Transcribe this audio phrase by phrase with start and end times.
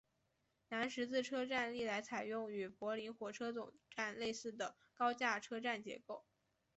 [0.69, 6.25] 南十字车站历来采用与柏林火车总站类似的高架车站结构。